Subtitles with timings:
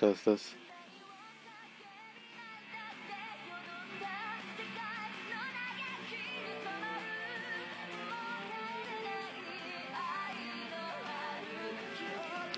[0.00, 0.44] Terus terus.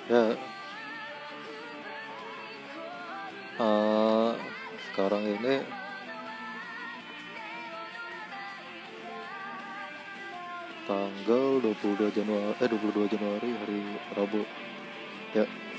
[0.07, 0.39] Ya.
[3.59, 4.33] eh
[4.87, 5.67] sekarang ini
[10.87, 13.81] tanggal 22 Januari eh 22 Januari hari
[14.15, 14.47] Rabu.
[15.35, 15.72] Ya.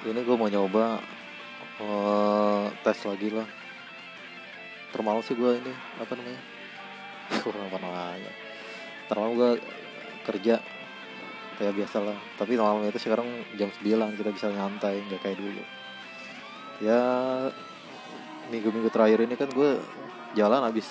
[0.00, 0.96] Ini gue mau nyoba
[1.80, 3.48] eh tes lagi lah.
[4.90, 6.42] Termalu sih gue ini apa namanya?
[7.44, 8.32] Kurang apa namanya?
[9.08, 9.50] Terlalu gue
[10.24, 10.60] kerja
[11.60, 13.28] kayak biasa lah tapi malam itu sekarang
[13.60, 15.60] jam 9 kita bisa nyantai nggak kayak dulu
[16.80, 17.00] ya
[18.48, 19.76] minggu-minggu terakhir ini kan gue
[20.32, 20.88] jalan habis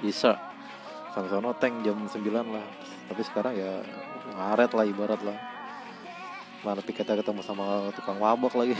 [0.00, 0.40] bisa
[1.12, 2.64] sampai sono tank jam 9 lah
[3.12, 3.84] tapi sekarang ya
[4.40, 5.36] ngaret lah ibarat lah
[6.66, 8.74] mana tiketnya ketemu sama tukang mabok lagi.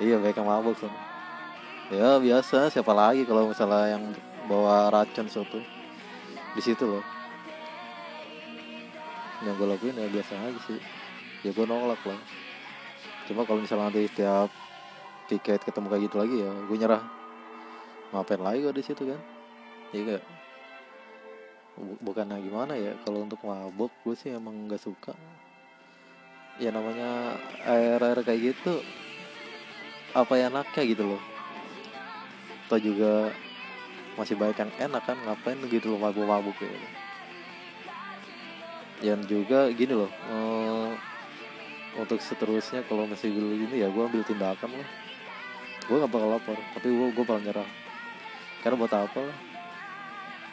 [0.00, 0.92] Iya baik yang mabok kan
[1.92, 2.72] ya biasa.
[2.72, 4.04] Siapa lagi kalau misalnya yang
[4.48, 5.60] bawa racun suatu
[6.56, 7.04] di situ loh.
[9.44, 10.80] Yang gue lakuin ya biasa aja sih.
[11.44, 12.20] Ya gue nolak lah.
[13.28, 14.48] Cuma kalau misalnya nanti setiap
[15.28, 17.04] tiket ketemu kayak gitu lagi ya gue nyerah.
[18.16, 19.20] Ngapain lagi gue di situ kan?
[19.92, 20.24] Iya gak
[22.00, 22.96] bukannya gimana ya?
[23.04, 25.12] Kalau untuk mabok gue sih emang nggak suka
[26.62, 27.34] ya namanya
[27.66, 28.78] air air kayak gitu
[30.14, 31.22] apa ya enaknya gitu loh.
[32.70, 33.34] Atau juga
[34.14, 36.78] masih banyak yang enak kan ngapain gitu loh mabuk-mabuk gitu.
[39.02, 40.90] Dan juga gini loh eh,
[41.98, 44.88] untuk seterusnya kalau masih gini ya gue ambil tindakan lah.
[45.84, 47.68] Gue gak bakal lapor tapi gue gue bakal nyerah.
[48.62, 49.38] Karena buat apa lah.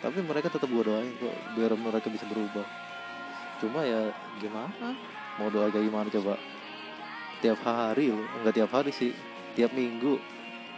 [0.02, 2.66] Tapi mereka tetap gue doain kok biar mereka bisa berubah.
[3.62, 4.10] Cuma ya
[4.42, 4.98] gimana
[5.42, 6.38] mau doa kayak gimana coba?
[7.42, 9.10] Tiap hari loh enggak tiap hari sih
[9.58, 10.22] tiap minggu.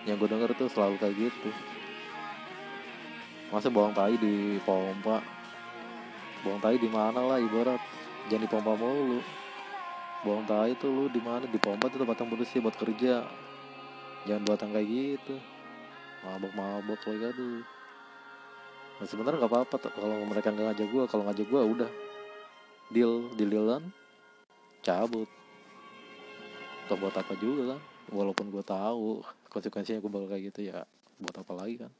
[0.07, 1.51] Yang gue denger tuh selalu kayak gitu.
[3.51, 5.19] Masa buang tai di pompa?
[6.43, 7.79] Buang tai di mana lah ibarat?
[8.31, 9.19] Jangan di pompa mulu.
[10.23, 11.43] Buang tai itu lu di mana?
[11.47, 13.23] Di pompa tuh tempat yang bersih buat kerja.
[14.27, 15.35] Jangan buat yang kayak gitu.
[16.23, 17.63] Mabok mabok lagi aduh.
[18.93, 21.03] Nah, sebenarnya nggak apa-apa tuh kalau mereka nggak ngajak gua.
[21.07, 21.91] Kalau ngajak gua udah.
[22.91, 24.02] Deal deal dealan
[24.83, 25.29] cabut
[26.83, 27.79] atau buat apa juga kan
[28.11, 30.83] walaupun gua tahu konsekuensinya gua bakal kayak gitu ya
[31.17, 31.91] buat apa lagi kan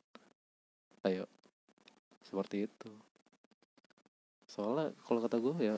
[1.07, 1.23] ayo
[2.23, 2.91] seperti itu
[4.47, 5.77] soalnya kalau kata gue ya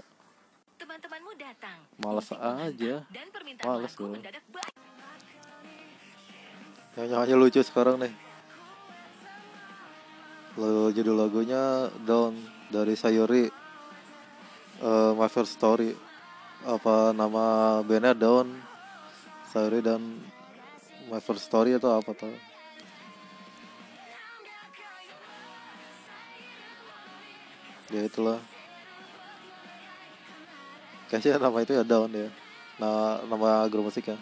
[0.75, 1.79] Teman-temanmu datang.
[1.95, 2.95] Males Musik aja.
[2.99, 4.19] menghantam, Dan permintaan Males lagu gue.
[7.07, 8.13] nyanyi lucu sekarang nih
[10.55, 12.35] Lagu judul lagunya Down
[12.71, 13.47] dari Sayuri
[14.79, 15.91] eh, My First Story
[16.65, 18.49] apa nama bandnya Down
[19.53, 20.01] Sayuri dan
[21.13, 22.33] My First Story itu apa tuh?
[27.93, 28.41] Ya itulah.
[31.13, 32.33] Kayaknya nama itu ya Down ya.
[32.81, 34.17] Nah nama grup musiknya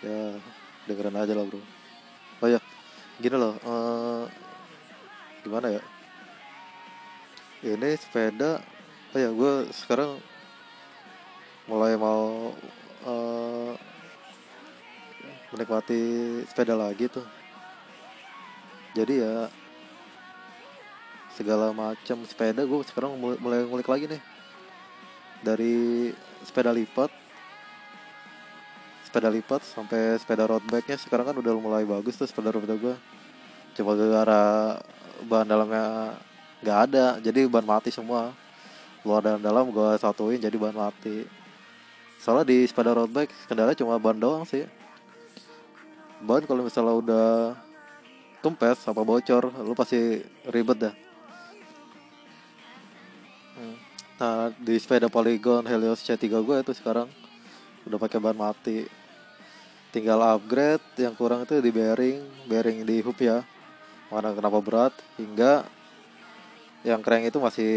[0.00, 0.40] ya
[0.88, 1.60] dengerin aja lah bro.
[2.40, 2.60] Oh ya.
[3.20, 4.24] Gini loh eh,
[5.44, 5.82] gimana ya?
[7.60, 8.64] Ini sepeda
[9.10, 10.22] oh ya gue sekarang
[11.66, 12.54] mulai mau
[13.06, 13.72] eh,
[15.50, 16.00] menikmati
[16.46, 17.26] sepeda lagi tuh.
[18.94, 19.46] Jadi ya
[21.34, 24.22] segala macam sepeda gue sekarang mulai, ngulik lagi nih.
[25.42, 25.74] Dari
[26.46, 27.10] sepeda lipat
[29.10, 32.78] sepeda lipat sampai sepeda road bike-nya sekarang kan udah mulai bagus tuh sepeda road bike
[32.78, 32.96] gue
[33.74, 34.78] cuma gara-gara
[35.26, 36.14] bahan dalamnya
[36.62, 38.30] nggak ada jadi bahan mati semua
[39.04, 41.24] luar dan dalam gue satuin jadi bahan mati.
[42.20, 44.68] Soalnya di sepeda road bike kendala cuma ban doang sih.
[46.20, 47.28] Ban kalau misalnya udah
[48.44, 50.94] kempes apa bocor lu pasti ribet dah.
[54.20, 57.08] Nah di sepeda Polygon Helios C3 gue itu sekarang
[57.88, 58.84] udah pakai ban mati.
[59.90, 63.40] Tinggal upgrade yang kurang itu di bearing bearing di hub ya.
[64.12, 65.64] Mana kenapa berat hingga
[66.84, 67.72] yang keren itu masih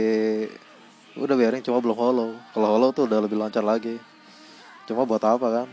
[1.14, 2.30] udah bearing cuma belum hollow.
[2.54, 4.02] Kalau hollow tuh udah lebih lancar lagi.
[4.90, 5.68] Cuma buat apa kan?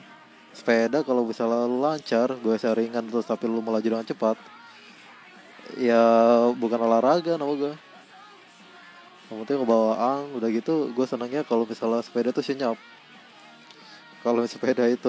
[0.52, 4.34] Sepeda kalau lu lancar gue ringan terus tapi lu melaju dengan cepat
[5.78, 6.02] ya
[6.58, 7.72] bukan olahraga nama gue.
[9.30, 12.74] Yang penting kebawaan udah gitu gue senangnya kalau misalnya sepeda tuh senyap.
[14.26, 15.08] Kalau sepeda itu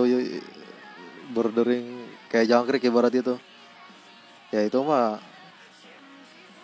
[1.34, 3.36] bordering kayak jangkrik ibarat itu
[4.54, 5.18] ya itu mah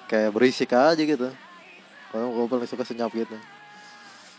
[0.06, 1.34] kayak berisik aja gitu.
[2.14, 3.57] Kalau gue paling suka senyap gitu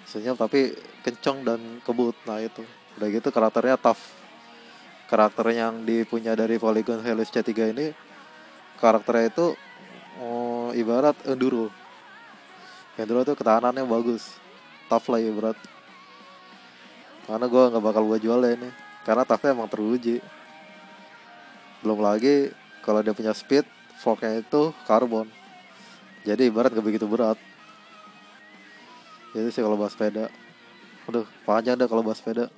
[0.08, 0.72] senyum tapi
[1.04, 2.16] kenceng dan kebut.
[2.24, 2.64] Nah itu.
[2.96, 4.00] Udah gitu karakternya tough.
[5.08, 7.86] Karakter yang dipunya dari Polygon Helios C3 ini
[8.76, 9.46] karakternya itu
[10.20, 11.72] oh, ibarat enduro.
[12.96, 14.36] Enduro tuh ketahanannya bagus.
[14.88, 15.56] Tough lah ibarat.
[17.28, 18.70] Karena gue nggak bakal gue jual ya ini.
[19.04, 20.20] Karena toughnya emang teruji.
[21.84, 22.50] Belum lagi
[22.84, 23.64] kalau dia punya speed
[24.00, 25.28] forknya itu karbon.
[26.26, 27.38] Jadi ibarat gak begitu berat
[29.36, 30.32] itu sih kalau bahas sepeda.
[31.08, 32.48] Aduh panjang dah kalau bahas sepeda.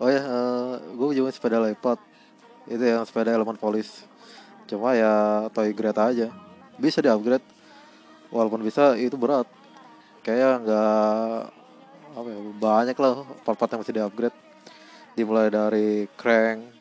[0.00, 2.02] Oh ya uh, gue juga sepeda lipat
[2.66, 4.08] Itu yang sepeda elemen polis.
[4.64, 6.28] Cuma ya toy grade aja.
[6.80, 7.44] Bisa di upgrade
[8.32, 9.46] Walaupun bisa itu berat.
[10.24, 11.40] Kayak nggak
[12.14, 13.12] apa ya, banyak lah
[13.44, 14.36] part-part yang masih di upgrade
[15.14, 16.74] dimulai dari crank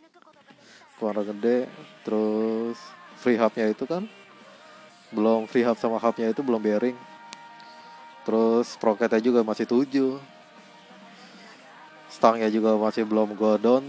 [0.98, 1.68] warna gede
[2.08, 2.80] terus
[3.19, 4.08] free hubnya itu kan.
[5.12, 7.12] Belum free hub sama hubnya itu belum bearing
[8.24, 10.34] terus sprocketnya juga masih 7
[12.14, 13.81] stangnya juga masih belum go down.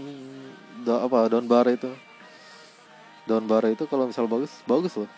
[0.81, 1.93] Do, apa down bar itu.
[3.29, 5.09] Down bar itu kalau misal bagus bagus loh.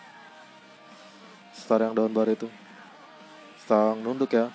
[1.56, 2.46] Star yang down bar itu.
[3.64, 4.52] Stang nunduk ya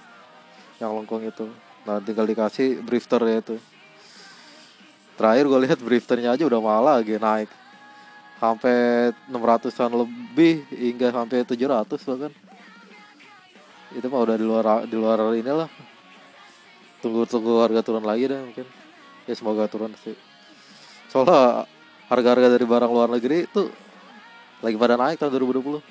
[0.78, 1.50] yang lengkung itu.
[1.84, 3.58] Nah tinggal dikasih drifter ya itu.
[5.14, 7.50] Terakhir gue lihat drifternya aja udah malah lagi naik.
[8.42, 12.32] Sampai 600an lebih hingga sampai 700 bahkan
[13.94, 15.70] itu mah udah di luar di luar inilah.
[17.00, 18.66] Tunggu tunggu harga turun lagi deh mungkin.
[19.30, 20.18] Ya semoga turun sih.
[21.14, 21.70] Soalnya
[22.10, 23.70] harga-harga dari barang luar negeri itu
[24.66, 25.84] lagi pada naik tahun 2020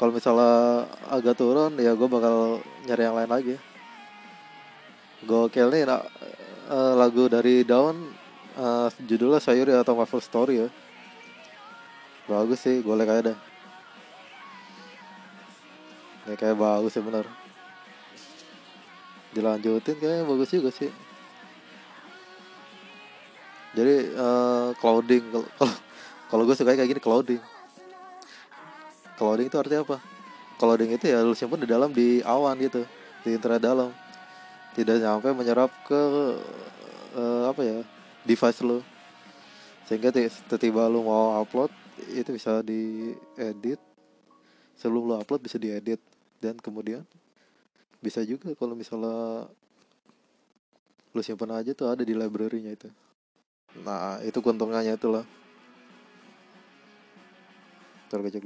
[0.00, 3.56] kalau misalnya agak turun ya gue bakal nyari yang lain lagi.
[5.28, 6.00] Gokil nih nah,
[6.72, 8.08] uh, lagu dari Daun
[8.56, 10.68] uh, judulnya Sayuri atau Marvel Story ya.
[12.24, 13.49] Bagus sih gue like aja dah
[16.26, 17.24] ya kayak bagus sih bener.
[19.30, 20.90] Dilanjutin kayaknya bagus juga sih.
[23.76, 25.24] Jadi uh, clouding.
[25.30, 25.46] Kalau
[26.30, 27.42] kalau gue suka kayak gini clouding.
[29.14, 29.96] Clouding itu artinya apa?
[30.58, 32.82] Clouding itu ya lu simpan di dalam di awan gitu.
[33.22, 33.90] Di internet dalam.
[34.74, 36.02] Tidak nyampe menyerap ke
[37.14, 37.78] uh, apa ya
[38.26, 38.82] device lo
[39.90, 41.74] sehingga tiba-tiba lu mau upload
[42.14, 43.82] itu bisa diedit
[44.80, 46.00] sebelum lo upload bisa diedit.
[46.40, 47.04] Dan kemudian
[48.00, 49.44] bisa juga kalau misalnya
[51.12, 52.88] lu simpan aja tuh ada di library-nya itu.
[53.82, 55.26] Nah itu keuntungannya itulah.
[58.06, 58.38] Tergejek